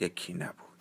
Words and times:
یکی 0.00 0.34
نبود. 0.34 0.71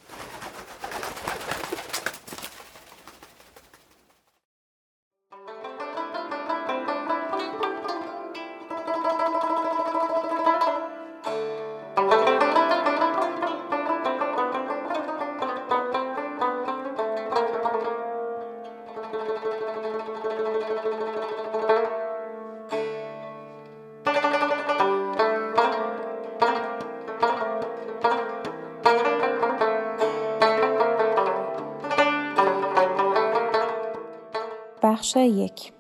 بخش 35.12 35.18
یک 35.18 35.74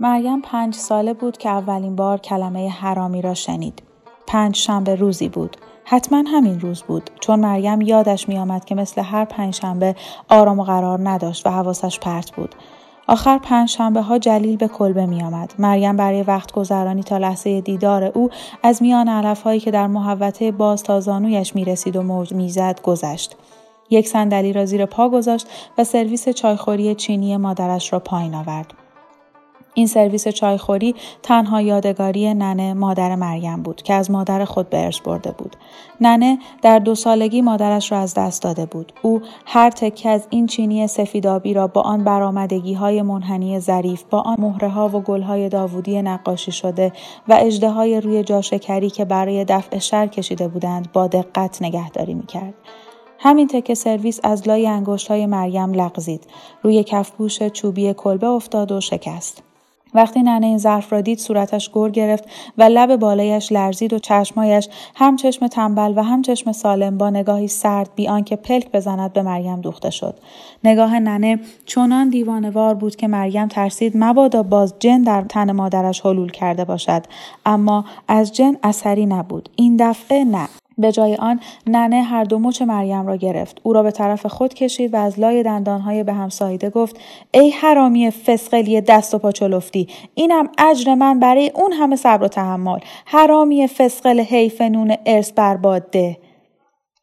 مریم 0.00 0.40
پنج 0.40 0.74
ساله 0.74 1.14
بود 1.14 1.38
که 1.38 1.48
اولین 1.48 1.96
بار 1.96 2.18
کلمه 2.18 2.68
حرامی 2.68 3.22
را 3.22 3.34
شنید. 3.34 3.82
پنج 4.26 4.56
شنبه 4.56 4.94
روزی 4.94 5.28
بود. 5.28 5.56
حتما 5.84 6.24
همین 6.26 6.60
روز 6.60 6.82
بود 6.82 7.10
چون 7.20 7.40
مریم 7.40 7.80
یادش 7.80 8.28
می 8.28 8.38
آمد 8.38 8.64
که 8.64 8.74
مثل 8.74 9.02
هر 9.02 9.24
پنج 9.24 9.54
شنبه 9.54 9.94
آرام 10.28 10.60
و 10.60 10.64
قرار 10.64 11.08
نداشت 11.08 11.46
و 11.46 11.50
حواسش 11.50 11.98
پرت 12.00 12.30
بود. 12.30 12.54
آخر 13.06 13.38
پنج 13.38 13.68
شنبه 13.68 14.00
ها 14.00 14.18
جلیل 14.18 14.56
به 14.56 14.68
کلبه 14.68 15.06
می 15.06 15.22
آمد. 15.22 15.54
مریم 15.58 15.96
برای 15.96 16.22
وقت 16.22 16.52
گذرانی 16.52 17.02
تا 17.02 17.18
لحظه 17.18 17.60
دیدار 17.60 18.04
او 18.04 18.30
از 18.62 18.82
میان 18.82 19.08
علف 19.08 19.42
هایی 19.42 19.60
که 19.60 19.70
در 19.70 19.86
محوطه 19.86 20.52
باز 20.52 20.82
تا 20.82 21.00
زانویش 21.00 21.54
می 21.54 21.64
رسید 21.64 21.96
و 21.96 22.02
موج 22.02 22.32
می 22.32 22.48
زد 22.48 22.80
گذشت. 22.82 23.36
یک 23.92 24.08
صندلی 24.08 24.52
را 24.52 24.64
زیر 24.64 24.86
پا 24.86 25.08
گذاشت 25.08 25.46
و 25.78 25.84
سرویس 25.84 26.28
چایخوری 26.28 26.94
چینی 26.94 27.36
مادرش 27.36 27.92
را 27.92 27.98
پایین 27.98 28.34
آورد. 28.34 28.74
این 29.74 29.86
سرویس 29.86 30.28
چایخوری 30.28 30.94
تنها 31.22 31.60
یادگاری 31.60 32.34
ننه 32.34 32.74
مادر 32.74 33.14
مریم 33.14 33.62
بود 33.62 33.82
که 33.82 33.94
از 33.94 34.10
مادر 34.10 34.44
خود 34.44 34.70
به 34.70 34.84
ارث 34.84 35.00
برده 35.00 35.30
بود. 35.30 35.56
ننه 36.00 36.38
در 36.62 36.78
دو 36.78 36.94
سالگی 36.94 37.42
مادرش 37.42 37.92
را 37.92 37.98
از 37.98 38.14
دست 38.14 38.42
داده 38.42 38.66
بود. 38.66 38.92
او 39.02 39.22
هر 39.46 39.70
تکه 39.70 40.08
از 40.08 40.26
این 40.30 40.46
چینی 40.46 40.86
سفیدابی 40.86 41.54
را 41.54 41.66
با 41.66 41.80
آن 41.80 42.04
برآمدگی 42.04 42.74
های 42.74 43.02
منحنی 43.02 43.60
ظریف 43.60 44.02
با 44.10 44.20
آن 44.20 44.36
مهره 44.38 44.68
ها 44.68 44.88
و 44.88 45.00
گل 45.00 45.22
های 45.22 45.48
داوودی 45.48 46.02
نقاشی 46.02 46.52
شده 46.52 46.92
و 47.28 47.38
اجده 47.40 47.70
های 47.70 48.00
روی 48.00 48.24
جاشکری 48.24 48.90
که 48.90 49.04
برای 49.04 49.44
دفع 49.44 49.78
شر 49.78 50.06
کشیده 50.06 50.48
بودند 50.48 50.92
با 50.92 51.06
دقت 51.06 51.62
نگهداری 51.62 52.14
می‌کرد. 52.14 52.54
همین 53.24 53.48
تکه 53.48 53.74
سرویس 53.74 54.20
از 54.22 54.48
لای 54.48 54.66
انگشت 54.66 55.08
های 55.08 55.26
مریم 55.26 55.72
لغزید. 55.72 56.26
روی 56.62 56.84
کفپوش 56.84 57.42
چوبی 57.42 57.94
کلبه 57.94 58.26
افتاد 58.26 58.72
و 58.72 58.80
شکست. 58.80 59.42
وقتی 59.94 60.22
ننه 60.22 60.46
این 60.46 60.58
ظرف 60.58 60.92
را 60.92 61.00
دید 61.00 61.18
صورتش 61.18 61.70
گر 61.74 61.88
گرفت 61.88 62.24
و 62.58 62.62
لب 62.62 62.96
بالایش 62.96 63.52
لرزید 63.52 63.92
و 63.92 63.98
چشمایش 63.98 64.68
هم 64.94 65.16
چشم 65.16 65.46
تنبل 65.46 65.92
و 65.96 66.02
هم 66.02 66.22
چشم 66.22 66.52
سالم 66.52 66.98
با 66.98 67.10
نگاهی 67.10 67.48
سرد 67.48 67.90
بی 67.96 68.08
آنکه 68.08 68.36
پلک 68.36 68.72
بزند 68.72 69.12
به 69.12 69.22
مریم 69.22 69.60
دوخته 69.60 69.90
شد 69.90 70.14
نگاه 70.64 70.98
ننه 70.98 71.40
چنان 71.66 72.10
دیوانوار 72.10 72.74
بود 72.74 72.96
که 72.96 73.08
مریم 73.08 73.48
ترسید 73.48 73.92
مبادا 73.96 74.42
باز 74.42 74.74
جن 74.78 75.02
در 75.02 75.22
تن 75.22 75.52
مادرش 75.52 76.00
حلول 76.00 76.30
کرده 76.30 76.64
باشد 76.64 77.02
اما 77.46 77.84
از 78.08 78.32
جن 78.32 78.56
اثری 78.62 79.06
نبود 79.06 79.48
این 79.56 79.76
دفعه 79.76 80.24
نه 80.24 80.48
به 80.78 80.92
جای 80.92 81.14
آن 81.14 81.40
ننه 81.66 82.02
هر 82.02 82.24
دو 82.24 82.38
مچ 82.38 82.62
مریم 82.62 83.06
را 83.06 83.16
گرفت. 83.16 83.60
او 83.62 83.72
را 83.72 83.82
به 83.82 83.90
طرف 83.90 84.26
خود 84.26 84.54
کشید 84.54 84.94
و 84.94 84.96
از 84.96 85.20
لای 85.20 85.42
دندانهای 85.42 86.04
به 86.04 86.12
هم 86.12 86.28
سایده 86.28 86.70
گفت 86.70 87.00
ای 87.34 87.50
حرامی 87.50 88.10
فسقلی 88.10 88.80
دست 88.80 89.14
و 89.14 89.18
پا 89.18 89.32
چلفتی 89.32 89.88
اینم 90.14 90.48
اجر 90.58 90.94
من 90.94 91.20
برای 91.20 91.52
اون 91.54 91.72
همه 91.72 91.96
صبر 91.96 92.24
و 92.24 92.28
تحمل. 92.28 92.78
حرامی 93.06 93.68
فسقل 93.68 94.20
حیف 94.20 94.60
نون 94.60 94.96
ارث 95.06 95.32
برباد 95.32 95.90
ده 95.90 96.18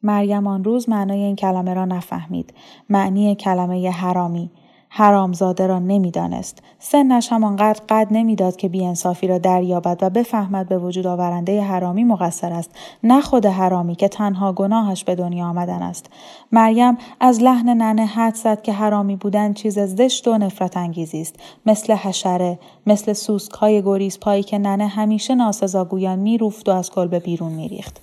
مریم 0.02 0.46
آن 0.46 0.64
روز 0.64 0.88
معنای 0.88 1.20
این 1.20 1.36
کلمه 1.36 1.74
را 1.74 1.84
نفهمید. 1.84 2.54
معنی 2.88 3.34
کلمه 3.34 3.90
حرامی. 3.90 4.50
حرامزاده 4.92 5.66
را 5.66 5.78
نمی‌دانست. 5.78 6.62
سنش 6.78 7.32
همانقدر 7.32 7.80
قد 7.88 8.06
نمی‌داد 8.10 8.56
که 8.56 8.68
بیانصافی 8.68 9.26
را 9.26 9.38
دریابد 9.38 9.98
و 10.02 10.10
بفهمد 10.10 10.68
به 10.68 10.78
وجود 10.78 11.06
آورنده 11.06 11.62
حرامی 11.62 12.04
مقصر 12.04 12.52
است 12.52 12.70
نه 13.02 13.20
خود 13.20 13.46
حرامی 13.46 13.94
که 13.94 14.08
تنها 14.08 14.52
گناهش 14.52 15.04
به 15.04 15.14
دنیا 15.14 15.46
آمدن 15.46 15.82
است. 15.82 16.06
مریم 16.52 16.98
از 17.20 17.42
لحن 17.42 17.68
ننه 17.68 18.06
حد 18.06 18.34
زد 18.34 18.62
که 18.62 18.72
حرامی 18.72 19.16
بودن 19.16 19.52
چیز 19.52 19.78
زشت 19.78 20.28
و 20.28 20.38
نفرت 20.38 20.76
انگیزی 20.76 21.20
است. 21.20 21.34
مثل 21.66 21.92
حشره 21.92 22.58
مثل 22.86 23.12
سوسک 23.12 23.52
های 23.52 23.82
گریز 23.82 24.20
پایی 24.20 24.42
که 24.42 24.58
ننه 24.58 24.86
همیشه 24.86 25.34
ناسزاگویان 25.34 26.18
میروفت 26.18 26.68
و 26.68 26.72
از 26.72 26.90
کلبه 26.90 27.18
بیرون 27.18 27.52
میریخت. 27.52 28.00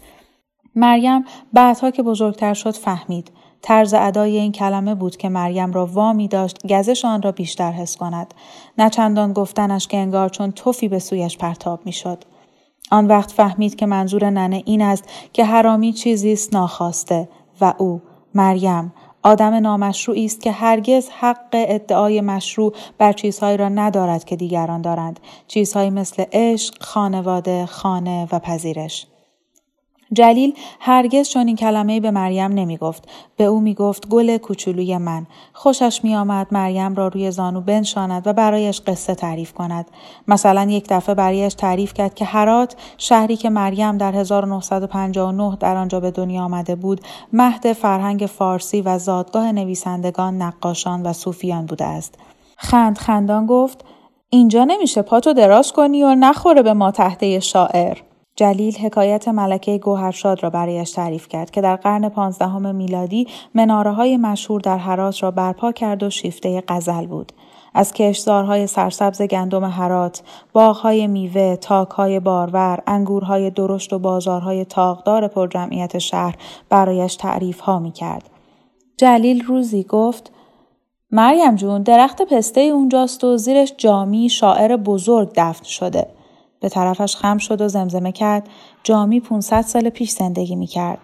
مریم 0.77 1.25
بعدها 1.53 1.91
که 1.91 2.03
بزرگتر 2.03 2.53
شد 2.53 2.75
فهمید. 2.75 3.31
طرز 3.61 3.93
ادای 3.97 4.37
این 4.37 4.51
کلمه 4.51 4.95
بود 4.95 5.17
که 5.17 5.29
مریم 5.29 5.73
را 5.73 5.85
وامی 5.85 6.27
داشت 6.27 6.67
گزش 6.67 7.05
آن 7.05 7.21
را 7.21 7.31
بیشتر 7.31 7.71
حس 7.71 7.97
کند. 7.97 8.33
نه 8.77 8.89
چندان 8.89 9.33
گفتنش 9.33 9.87
که 9.87 9.97
انگار 9.97 10.29
چون 10.29 10.51
توفی 10.51 10.87
به 10.87 10.99
سویش 10.99 11.37
پرتاب 11.37 11.79
می‌شد 11.85 12.23
آن 12.91 13.07
وقت 13.07 13.31
فهمید 13.31 13.75
که 13.75 13.85
منظور 13.85 14.29
ننه 14.29 14.63
این 14.65 14.81
است 14.81 15.09
که 15.33 15.45
حرامی 15.45 15.93
چیزی 15.93 16.33
است 16.33 16.53
ناخواسته 16.53 17.29
و 17.61 17.73
او 17.77 18.01
مریم 18.35 18.93
آدم 19.23 19.53
نامشروعی 19.53 20.25
است 20.25 20.41
که 20.41 20.51
هرگز 20.51 21.09
حق 21.09 21.49
ادعای 21.53 22.21
مشروع 22.21 22.73
بر 22.97 23.13
چیزهایی 23.13 23.57
را 23.57 23.69
ندارد 23.69 24.23
که 24.23 24.35
دیگران 24.35 24.81
دارند. 24.81 25.19
چیزهایی 25.47 25.89
مثل 25.89 26.23
عشق 26.31 26.83
خانواده 26.83 27.65
خانه 27.65 28.27
و 28.31 28.39
پذیرش. 28.39 29.07
جلیل 30.13 30.53
هرگز 30.79 31.29
چون 31.29 31.47
این 31.47 31.55
کلمه 31.55 31.99
به 31.99 32.11
مریم 32.11 32.51
نمی 32.51 32.77
گفت. 32.77 33.07
به 33.37 33.43
او 33.43 33.59
می 33.59 33.73
گفت 33.73 34.07
گل 34.09 34.37
کوچولوی 34.37 34.97
من. 34.97 35.27
خوشش 35.53 36.03
می 36.03 36.15
آمد 36.15 36.47
مریم 36.51 36.95
را 36.95 37.07
روی 37.07 37.31
زانو 37.31 37.61
بنشاند 37.61 38.27
و 38.27 38.33
برایش 38.33 38.81
قصه 38.81 39.15
تعریف 39.15 39.53
کند. 39.53 39.85
مثلا 40.27 40.63
یک 40.69 40.85
دفعه 40.89 41.15
برایش 41.15 41.53
تعریف 41.53 41.93
کرد 41.93 42.15
که 42.15 42.25
هرات 42.25 42.75
شهری 42.97 43.35
که 43.35 43.49
مریم 43.49 43.97
در 43.97 44.15
1959 44.15 45.57
در 45.59 45.77
آنجا 45.77 45.99
به 45.99 46.11
دنیا 46.11 46.43
آمده 46.43 46.75
بود 46.75 47.01
مهد 47.33 47.73
فرهنگ 47.73 48.25
فارسی 48.25 48.81
و 48.81 48.99
زادگاه 48.99 49.51
نویسندگان، 49.51 50.41
نقاشان 50.41 51.03
و 51.03 51.13
صوفیان 51.13 51.65
بوده 51.65 51.85
است. 51.85 52.15
خند 52.57 52.97
خندان 52.97 53.45
گفت 53.45 53.85
اینجا 54.29 54.63
نمیشه 54.63 55.01
پاتو 55.01 55.33
دراز 55.33 55.73
کنی 55.73 56.03
و 56.03 56.15
نخوره 56.15 56.61
به 56.61 56.73
ما 56.73 56.91
تحته 56.91 57.39
شاعر. 57.39 57.97
جلیل 58.37 58.77
حکایت 58.77 59.27
ملکه 59.27 59.77
گوهرشاد 59.77 60.43
را 60.43 60.49
برایش 60.49 60.91
تعریف 60.91 61.27
کرد 61.27 61.51
که 61.51 61.61
در 61.61 61.75
قرن 61.75 62.09
پانزدهم 62.09 62.75
میلادی 62.75 63.27
مناره 63.55 63.91
های 63.91 64.17
مشهور 64.17 64.61
در 64.61 64.77
حراس 64.77 65.23
را 65.23 65.31
برپا 65.31 65.71
کرد 65.71 66.03
و 66.03 66.09
شیفته 66.09 66.63
غزل 66.67 67.07
بود. 67.07 67.31
از 67.73 67.93
کشزارهای 67.93 68.67
سرسبز 68.67 69.21
گندم 69.21 69.65
حرات، 69.65 70.21
باغهای 70.53 71.07
میوه، 71.07 71.55
تاکهای 71.55 72.19
بارور، 72.19 72.79
انگورهای 72.87 73.49
درشت 73.49 73.93
و 73.93 73.99
بازارهای 73.99 74.65
تاقدار 74.65 75.27
پرجمعیت 75.27 75.97
شهر 75.97 76.35
برایش 76.69 77.15
تعریف 77.15 77.59
ها 77.59 77.79
می 77.79 77.91
کرد. 77.91 78.29
جلیل 78.97 79.43
روزی 79.43 79.83
گفت 79.83 80.31
مریم 81.11 81.55
جون 81.55 81.83
درخت 81.83 82.21
پسته 82.21 82.61
اونجاست 82.61 83.23
و 83.23 83.37
زیرش 83.37 83.73
جامی 83.77 84.29
شاعر 84.29 84.77
بزرگ 84.77 85.31
دفن 85.35 85.63
شده. 85.63 86.16
به 86.59 86.69
طرفش 86.69 87.15
خم 87.15 87.37
شد 87.37 87.61
و 87.61 87.67
زمزمه 87.67 88.11
کرد 88.11 88.49
جامی 88.83 89.19
500 89.19 89.61
سال 89.61 89.89
پیش 89.89 90.11
زندگی 90.11 90.55
می 90.55 90.67
کرد. 90.67 90.99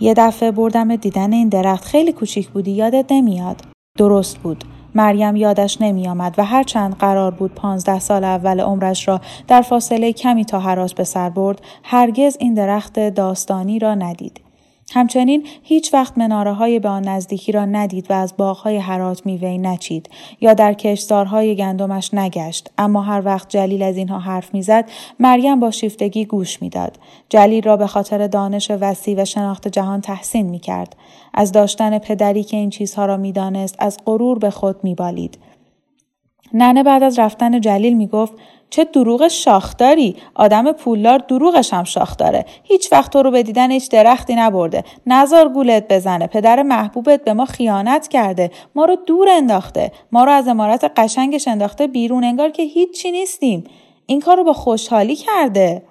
یه 0.00 0.14
دفعه 0.14 0.50
بردم 0.50 0.96
دیدن 0.96 1.32
این 1.32 1.48
درخت 1.48 1.84
خیلی 1.84 2.12
کوچیک 2.12 2.48
بودی 2.48 2.70
یادت 2.70 3.04
نمیاد. 3.10 3.62
درست 3.98 4.38
بود. 4.38 4.64
مریم 4.94 5.36
یادش 5.36 5.80
نمی 5.80 6.08
آمد 6.08 6.34
و 6.38 6.44
هرچند 6.44 6.96
قرار 6.96 7.30
بود 7.30 7.54
پانزده 7.54 7.98
سال 7.98 8.24
اول 8.24 8.60
عمرش 8.60 9.08
را 9.08 9.20
در 9.48 9.62
فاصله 9.62 10.12
کمی 10.12 10.44
تا 10.44 10.60
هرات 10.60 10.92
به 10.92 11.04
سر 11.04 11.30
برد 11.30 11.60
هرگز 11.82 12.36
این 12.40 12.54
درخت 12.54 12.98
داستانی 13.08 13.78
را 13.78 13.94
ندید. 13.94 14.45
همچنین 14.92 15.46
هیچ 15.62 15.94
وقت 15.94 16.18
مناره 16.18 16.52
های 16.52 16.78
به 16.78 16.88
آن 16.88 17.08
نزدیکی 17.08 17.52
را 17.52 17.64
ندید 17.64 18.10
و 18.10 18.14
از 18.14 18.36
باغهای 18.36 18.78
حرات 18.78 19.26
میوه 19.26 19.48
نچید 19.48 20.10
یا 20.40 20.54
در 20.54 20.72
کشتارهای 20.72 21.56
گندمش 21.56 22.14
نگشت. 22.14 22.70
اما 22.78 23.02
هر 23.02 23.22
وقت 23.24 23.48
جلیل 23.48 23.82
از 23.82 23.96
اینها 23.96 24.18
حرف 24.18 24.54
می‌زد 24.54 24.84
مریم 25.20 25.60
با 25.60 25.70
شیفتگی 25.70 26.24
گوش 26.24 26.62
می‌داد. 26.62 26.98
جلیل 27.28 27.62
را 27.62 27.76
به 27.76 27.86
خاطر 27.86 28.26
دانش 28.26 28.70
وسیع 28.70 29.22
و 29.22 29.24
شناخت 29.24 29.68
جهان 29.68 30.00
تحسین 30.00 30.46
می‌کرد. 30.46 30.96
از 31.34 31.52
داشتن 31.52 31.98
پدری 31.98 32.42
که 32.44 32.56
این 32.56 32.70
چیزها 32.70 33.06
را 33.06 33.16
می‌دانست 33.16 33.76
از 33.78 33.98
غرور 34.06 34.38
به 34.38 34.50
خود 34.50 34.76
میبالید. 34.84 35.38
ننه 36.52 36.82
بعد 36.82 37.02
از 37.02 37.18
رفتن 37.18 37.60
جلیل 37.60 37.96
می‌گفت 37.96 38.32
چه 38.70 38.84
دروغ 38.84 39.28
شاخداری. 39.28 40.16
آدم 40.34 40.72
پولدار 40.72 41.18
دروغش 41.18 41.72
هم 41.72 41.84
شاخ 41.84 42.16
داره 42.16 42.44
هیچ 42.62 42.92
وقت 42.92 43.12
تو 43.12 43.22
رو 43.22 43.30
به 43.30 43.42
دیدن 43.42 43.70
هیچ 43.70 43.90
درختی 43.90 44.34
نبرده. 44.34 44.84
نزار 45.06 45.48
گولت 45.48 45.88
بزنه. 45.88 46.26
پدر 46.26 46.62
محبوبت 46.62 47.24
به 47.24 47.32
ما 47.32 47.44
خیانت 47.44 48.08
کرده. 48.08 48.50
ما 48.74 48.84
رو 48.84 48.96
دور 49.06 49.28
انداخته. 49.28 49.92
ما 50.12 50.24
رو 50.24 50.32
از 50.32 50.48
امارت 50.48 50.92
قشنگش 50.96 51.48
انداخته 51.48 51.86
بیرون. 51.86 52.24
انگار 52.24 52.50
که 52.50 52.62
هیچی 52.62 53.10
نیستیم. 53.10 53.64
این 54.06 54.20
کار 54.20 54.36
رو 54.36 54.44
با 54.44 54.52
خوشحالی 54.52 55.16
کرده. 55.16 55.82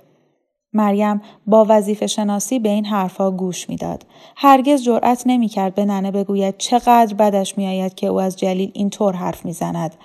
مریم 0.74 1.22
با 1.48 1.66
وظیفه 1.69 2.07
شناسی 2.07 2.60
به 2.60 2.69
این 2.69 2.86
حرفها 2.86 3.31
گوش 3.31 3.69
می‌داد. 3.69 4.06
هرگز 4.36 4.83
جرأت 4.83 5.24
نمی‌کرد 5.25 5.75
به 5.75 5.86
ننه 5.86 6.12
بگوید 6.12 6.57
چقدر 6.57 7.13
بدش 7.13 7.57
میآید 7.57 7.95
که 7.95 8.07
او 8.07 8.22
از 8.22 8.38
جلیل 8.38 8.72
اینطور 8.74 9.16
حرف 9.16 9.45
می‌زند. 9.45 9.95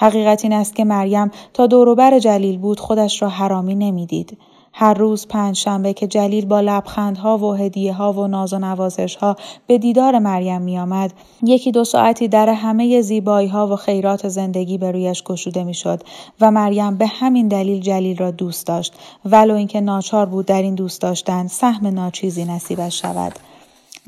حقیقت 0.00 0.44
این 0.44 0.52
است 0.52 0.76
که 0.76 0.84
مریم 0.84 1.30
تا 1.54 1.66
دوروبر 1.66 2.18
جلیل 2.18 2.58
بود 2.58 2.80
خودش 2.80 3.22
را 3.22 3.28
حرامی 3.28 3.74
نمی‌دید. 3.74 4.38
هر 4.72 4.94
روز 4.94 5.28
پنج 5.28 5.56
شنبه 5.56 5.92
که 5.92 6.06
جلیل 6.06 6.46
با 6.46 6.60
لبخندها 6.60 7.38
و 7.38 7.54
هدیه 7.54 7.92
ها 7.92 8.12
و 8.12 8.26
ناز 8.26 8.52
و 8.52 8.58
نوازش 8.58 9.16
ها 9.16 9.36
به 9.66 9.78
دیدار 9.78 10.18
مریم 10.18 10.62
می 10.62 10.78
آمد، 10.78 11.12
یکی 11.42 11.72
دو 11.72 11.84
ساعتی 11.84 12.28
در 12.28 12.48
همه 12.48 13.00
زیبایی 13.00 13.48
ها 13.48 13.66
و 13.66 13.76
خیرات 13.76 14.28
زندگی 14.28 14.78
به 14.78 14.92
رویش 14.92 15.22
گشوده 15.22 15.64
می 15.64 15.74
شد 15.74 16.02
و 16.40 16.50
مریم 16.50 16.96
به 16.96 17.06
همین 17.06 17.48
دلیل 17.48 17.80
جلیل 17.80 18.16
را 18.16 18.30
دوست 18.30 18.66
داشت 18.66 18.94
ولو 19.24 19.54
اینکه 19.54 19.80
ناچار 19.80 20.26
بود 20.26 20.46
در 20.46 20.62
این 20.62 20.74
دوست 20.74 21.02
داشتن 21.02 21.46
سهم 21.46 21.86
ناچیزی 21.86 22.44
نصیبش 22.44 23.00
شود. 23.00 23.32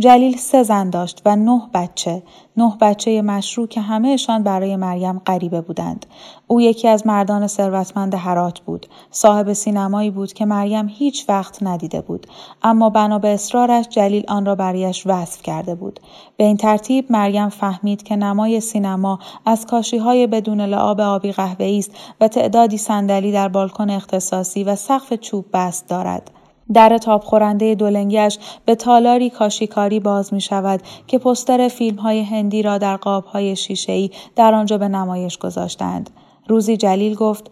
جلیل 0.01 0.37
سه 0.37 0.63
زن 0.63 0.91
داشت 0.91 1.23
و 1.25 1.37
نه 1.37 1.63
بچه 1.75 2.23
نه 2.57 2.77
بچه 2.81 3.23
مشروع 3.23 3.67
که 3.67 3.81
همهشان 3.81 4.43
برای 4.43 4.77
مریم 4.77 5.19
غریبه 5.19 5.61
بودند. 5.61 6.07
او 6.47 6.61
یکی 6.61 6.89
از 6.89 7.07
مردان 7.07 7.47
ثروتمند 7.47 8.15
هرات 8.15 8.61
بود. 8.61 8.87
صاحب 9.11 9.53
سینمایی 9.53 10.11
بود 10.11 10.33
که 10.33 10.45
مریم 10.45 10.89
هیچ 10.89 11.25
وقت 11.29 11.63
ندیده 11.63 12.01
بود. 12.01 12.27
اما 12.63 12.91
بنا 12.91 13.19
به 13.19 13.29
اصرارش 13.29 13.89
جلیل 13.89 14.25
آن 14.29 14.47
را 14.47 14.55
برایش 14.55 15.07
وصف 15.07 15.43
کرده 15.43 15.75
بود. 15.75 16.01
به 16.37 16.45
این 16.45 16.57
ترتیب 16.57 17.13
مریم 17.13 17.49
فهمید 17.49 18.03
که 18.03 18.17
نمای 18.17 18.61
سینما 18.61 19.19
از 19.47 19.67
کاشی 19.67 19.99
های 19.99 20.27
بدون 20.27 20.61
لعاب 20.61 21.01
آبی 21.01 21.33
قهوه‌ای 21.33 21.79
است 21.79 21.91
و 22.21 22.29
تعدادی 22.29 22.79
صندلی 22.79 23.33
در 23.33 23.49
بالکن 23.49 23.91
اختصاصی 23.91 24.65
و 24.65 24.77
سقف 24.77 25.13
چوب 25.15 25.45
بست 25.53 25.89
دارد. 25.89 26.31
در 26.75 26.99
تاب 26.99 27.25
خورنده 27.25 27.75
دولنگیش 27.75 28.39
به 28.65 28.75
تالاری 28.75 29.31
کاشیکاری 29.31 30.01
باز 30.01 30.35
می 30.35 30.41
شود 30.41 30.83
که 31.07 31.19
پستر 31.19 31.69
فیلم 31.69 31.97
های 31.97 32.23
هندی 32.23 32.63
را 32.63 32.79
در 32.79 32.97
قاب 32.97 33.25
های 33.25 33.57
شیشه 33.57 33.93
ای 33.93 34.11
در 34.37 34.55
آنجا 34.55 34.79
به 34.79 34.89
نمایش 34.89 35.39
گذاشتند. 35.39 36.11
روزی 36.49 36.77
جلیل 36.77 37.15
گفت 37.15 37.51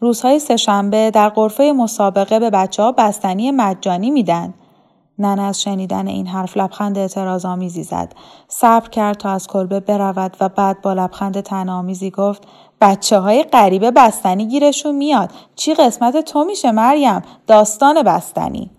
روزهای 0.00 0.38
سهشنبه 0.38 1.10
در 1.10 1.28
قرفه 1.28 1.72
مسابقه 1.72 2.38
به 2.38 2.50
بچه 2.50 2.82
ها 2.82 2.92
بستنی 2.92 3.50
مجانی 3.50 4.10
میدن. 4.10 4.54
نن 5.18 5.38
از 5.38 5.62
شنیدن 5.62 6.06
این 6.06 6.26
حرف 6.26 6.56
لبخند 6.56 6.98
اعتراض 6.98 7.44
آمیزی 7.44 7.82
زد. 7.82 8.12
صبر 8.48 8.88
کرد 8.88 9.16
تا 9.16 9.30
از 9.30 9.46
کلبه 9.46 9.80
برود 9.80 10.36
و 10.40 10.48
بعد 10.48 10.82
با 10.82 10.92
لبخند 10.92 11.40
تنامیزی 11.40 12.10
گفت 12.10 12.42
بچه 12.80 13.18
های 13.18 13.42
غریبه 13.42 13.90
بستنی 13.90 14.46
گیرشون 14.46 14.94
میاد 14.94 15.30
چی 15.56 15.74
قسمت 15.74 16.16
تو 16.16 16.44
میشه 16.44 16.70
مریم 16.70 17.22
داستان 17.46 18.02
بستنی 18.02 18.70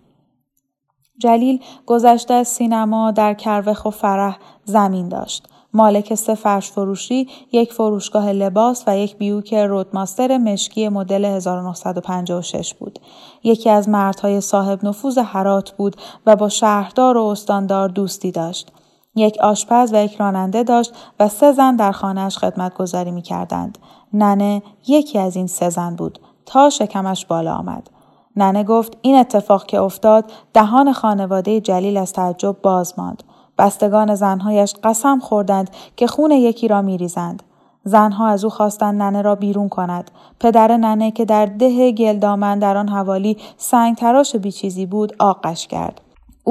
جلیل 1.18 1.60
گذشته 1.86 2.34
از 2.34 2.48
سینما 2.48 3.12
در 3.12 3.34
کروخ 3.34 3.86
و 3.86 3.90
فرح 3.90 4.38
زمین 4.66 5.10
داشت 5.10 5.48
مالک 5.74 6.16
سه 6.16 6.36
فرش 6.36 6.72
فروشی، 6.72 7.28
یک 7.52 7.74
فروشگاه 7.74 8.32
لباس 8.32 8.84
و 8.88 8.98
یک 8.98 9.18
بیوک 9.18 9.54
رودماستر 9.54 10.38
مشکی 10.38 10.90
مدل 10.90 11.26
1956 11.26 12.74
بود. 12.74 13.00
یکی 13.44 13.70
از 13.70 13.90
مردهای 13.90 14.42
صاحب 14.42 14.86
نفوذ 14.86 15.18
حرات 15.18 15.72
بود 15.72 15.96
و 16.26 16.36
با 16.36 16.50
شهردار 16.50 17.18
و 17.18 17.24
استاندار 17.24 17.90
دوستی 17.90 18.32
داشت. 18.32 18.72
یک 19.16 19.38
آشپز 19.42 19.94
و 19.94 20.04
یک 20.04 20.16
راننده 20.16 20.64
داشت 20.64 20.94
و 21.20 21.28
سه 21.28 21.52
زن 21.52 21.76
در 21.76 21.92
خانهاش 21.92 22.38
خدمت 22.38 22.74
گذاری 22.74 23.12
می 23.12 23.22
کردند. 23.22 23.78
ننه 24.14 24.64
یکی 24.88 25.20
از 25.20 25.36
این 25.36 25.48
سه 25.48 25.70
زن 25.70 25.96
بود 25.96 26.20
تا 26.46 26.70
شکمش 26.70 27.26
بالا 27.26 27.56
آمد. 27.56 27.90
ننه 28.36 28.64
گفت 28.64 28.98
این 29.02 29.16
اتفاق 29.16 29.66
که 29.66 29.82
افتاد 29.82 30.32
دهان 30.54 30.94
خانواده 30.94 31.62
جلیل 31.62 31.98
از 31.98 32.14
تعجب 32.14 32.56
باز 32.62 32.94
ماند. 32.98 33.24
بستگان 33.58 34.16
زنهایش 34.16 34.74
قسم 34.84 35.20
خوردند 35.20 35.70
که 35.96 36.08
خون 36.08 36.32
یکی 36.32 36.68
را 36.68 36.82
میریزند. 36.82 37.44
زنها 37.84 38.28
از 38.28 38.44
او 38.44 38.50
خواستند 38.50 39.02
ننه 39.02 39.22
را 39.22 39.36
بیرون 39.36 39.70
کند. 39.70 40.12
پدر 40.40 40.78
ننه 40.78 41.12
که 41.12 41.26
در 41.26 41.46
ده 41.46 41.92
گلدامن 41.92 42.60
در 42.60 42.78
آن 42.78 42.90
حوالی 42.90 43.38
سنگ 43.58 43.96
تراش 43.96 44.36
بیچیزی 44.36 44.86
بود 44.86 45.16
آقش 45.20 45.68
کرد. 45.68 46.02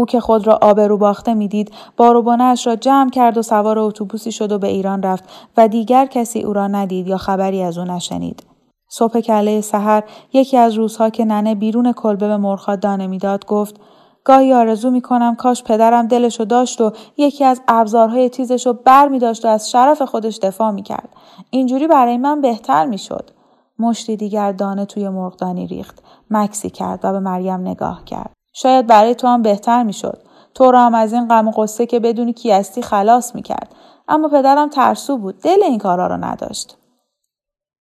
او 0.00 0.06
که 0.06 0.20
خود 0.20 0.46
را 0.46 0.58
آبرو 0.62 0.96
باخته 0.96 1.34
می‌دید 1.34 1.72
باروبانش 1.96 2.66
را 2.66 2.76
جمع 2.76 3.10
کرد 3.10 3.38
و 3.38 3.42
سوار 3.42 3.78
اتوبوسی 3.78 4.32
شد 4.32 4.52
و 4.52 4.58
به 4.58 4.68
ایران 4.68 5.02
رفت 5.02 5.24
و 5.56 5.68
دیگر 5.68 6.06
کسی 6.06 6.42
او 6.42 6.52
را 6.52 6.66
ندید 6.66 7.08
یا 7.08 7.16
خبری 7.16 7.62
از 7.62 7.78
او 7.78 7.84
نشنید 7.84 8.42
صبح 8.88 9.20
کله 9.20 9.60
سحر 9.60 10.02
یکی 10.32 10.56
از 10.56 10.74
روزها 10.74 11.10
که 11.10 11.24
ننه 11.24 11.54
بیرون 11.54 11.92
کلبه 11.92 12.28
به 12.28 12.36
مرخا 12.36 12.76
دانه 12.76 13.06
می‌داد 13.06 13.46
گفت 13.46 13.80
گاهی 14.24 14.52
آرزو 14.52 14.90
می 14.90 15.00
کنم 15.00 15.34
کاش 15.34 15.64
پدرم 15.64 16.06
دلشو 16.06 16.44
داشت 16.44 16.80
و 16.80 16.92
یکی 17.16 17.44
از 17.44 17.60
ابزارهای 17.68 18.28
تیزشو 18.28 18.72
بر 18.72 19.08
می 19.08 19.18
داشت 19.18 19.44
و 19.44 19.48
از 19.48 19.70
شرف 19.70 20.02
خودش 20.02 20.38
دفاع 20.38 20.70
می 20.70 20.82
کرد. 20.82 21.08
اینجوری 21.50 21.86
برای 21.86 22.18
من 22.18 22.40
بهتر 22.40 22.86
می 22.86 22.98
شد. 22.98 23.30
مشتی 23.78 24.16
دیگر 24.16 24.52
دانه 24.52 24.84
توی 24.84 25.08
مرغدانی 25.08 25.66
ریخت. 25.66 26.02
مکسی 26.30 26.70
کرد 26.70 27.00
و 27.02 27.12
به 27.12 27.18
مریم 27.20 27.60
نگاه 27.60 28.04
کرد. 28.04 28.39
شاید 28.52 28.86
برای 28.86 29.14
تو 29.14 29.26
هم 29.26 29.42
بهتر 29.42 29.82
می‌شد. 29.82 30.22
تو 30.54 30.70
را 30.70 30.80
هم 30.80 30.94
از 30.94 31.12
این 31.12 31.28
غم 31.28 31.48
و 31.48 31.50
قصه 31.50 31.86
که 31.86 32.00
بدونی 32.00 32.32
کی 32.32 32.50
هستی 32.52 32.82
خلاص 32.82 33.34
می‌کرد. 33.34 33.74
اما 34.08 34.28
پدرم 34.28 34.68
ترسو 34.68 35.18
بود. 35.18 35.40
دل 35.40 35.62
این 35.62 35.78
کارا 35.78 36.06
را 36.06 36.16
نداشت. 36.16 36.76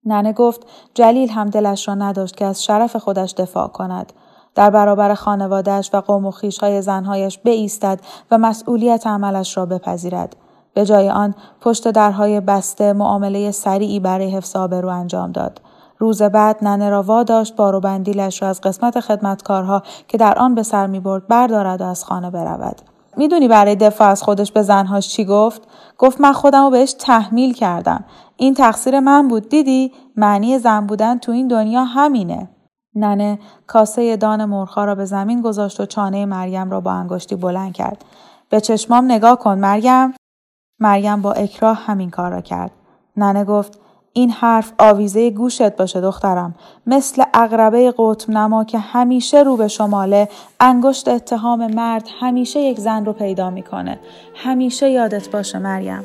ننه 0.04 0.32
گفت 0.32 0.66
جلیل 0.94 1.30
هم 1.30 1.50
دلش 1.50 1.88
را 1.88 1.94
نداشت 1.94 2.36
که 2.36 2.44
از 2.44 2.64
شرف 2.64 2.96
خودش 2.96 3.32
دفاع 3.32 3.68
کند. 3.68 4.12
در 4.54 4.70
برابر 4.70 5.14
خانوادهش 5.14 5.90
و 5.92 6.00
قوم 6.00 6.26
و 6.26 6.30
خیشهای 6.30 6.82
زنهایش 6.82 7.38
بایستد 7.38 8.00
و 8.30 8.38
مسئولیت 8.38 9.06
عملش 9.06 9.56
را 9.56 9.66
بپذیرد. 9.66 10.36
به 10.74 10.84
جای 10.84 11.10
آن 11.10 11.34
پشت 11.60 11.90
درهای 11.90 12.40
بسته 12.40 12.92
معامله 12.92 13.50
سریعی 13.50 14.00
برای 14.00 14.30
حفظ 14.30 14.56
آبرو 14.56 14.88
انجام 14.88 15.32
داد. 15.32 15.60
روز 15.98 16.22
بعد 16.22 16.64
ننه 16.64 16.90
را 16.90 17.02
واداشت 17.02 17.56
بار 17.56 17.74
و 17.74 17.80
بندیلش 17.80 18.42
را 18.42 18.48
از 18.48 18.60
قسمت 18.60 19.00
خدمتکارها 19.00 19.82
که 20.08 20.18
در 20.18 20.38
آن 20.38 20.54
به 20.54 20.62
سر 20.62 20.86
می 20.86 21.00
برد 21.00 21.26
بردارد 21.26 21.80
و 21.80 21.84
از 21.84 22.04
خانه 22.04 22.30
برود. 22.30 22.82
می‌دونی 23.16 23.48
برای 23.48 23.76
دفاع 23.76 24.08
از 24.08 24.22
خودش 24.22 24.52
به 24.52 24.62
زنهاش 24.62 25.08
چی 25.08 25.24
گفت؟ 25.24 25.62
گفت 25.98 26.20
من 26.20 26.32
خودم 26.32 26.64
رو 26.64 26.70
بهش 26.70 26.92
تحمیل 26.92 27.52
کردم. 27.52 28.04
این 28.36 28.54
تقصیر 28.54 29.00
من 29.00 29.28
بود 29.28 29.48
دیدی؟ 29.48 29.92
معنی 30.16 30.58
زن 30.58 30.86
بودن 30.86 31.18
تو 31.18 31.32
این 31.32 31.48
دنیا 31.48 31.84
همینه. 31.84 32.48
ننه 32.94 33.38
کاسه 33.66 34.16
دان 34.16 34.44
مرخا 34.44 34.84
را 34.84 34.94
به 34.94 35.04
زمین 35.04 35.42
گذاشت 35.42 35.80
و 35.80 35.86
چانه 35.86 36.26
مریم 36.26 36.70
را 36.70 36.80
با 36.80 36.92
انگشتی 36.92 37.36
بلند 37.36 37.72
کرد. 37.72 38.04
به 38.50 38.60
چشمام 38.60 39.04
نگاه 39.04 39.38
کن 39.38 39.58
مریم. 39.58 40.14
مریم 40.80 41.22
با 41.22 41.32
اکراه 41.32 41.76
همین 41.76 42.10
کار 42.10 42.30
را 42.30 42.40
کرد. 42.40 42.70
ننه 43.16 43.44
گفت 43.44 43.78
این 44.18 44.30
حرف 44.30 44.72
آویزه 44.78 45.30
گوشت 45.30 45.76
باشه 45.76 46.00
دخترم. 46.00 46.54
مثل 46.86 47.22
اقربه 47.34 47.94
قطب 47.98 48.30
نما 48.30 48.64
که 48.64 48.78
همیشه 48.78 49.42
رو 49.42 49.56
به 49.56 49.68
شماله 49.68 50.28
انگشت 50.60 51.08
اتهام 51.08 51.74
مرد 51.74 52.08
همیشه 52.20 52.60
یک 52.60 52.80
زن 52.80 53.04
رو 53.04 53.12
پیدا 53.12 53.50
می‌کنه. 53.50 53.98
همیشه 54.34 54.90
یادت 54.90 55.30
باشه 55.30 55.58
مریم. 55.58 56.04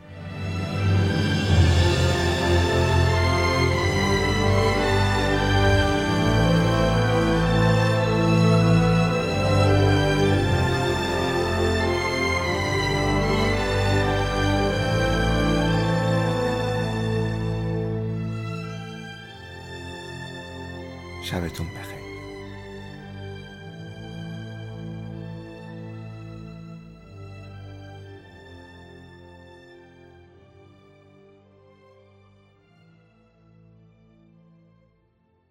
شبتون 21.21 21.67
بخیر. 21.67 22.00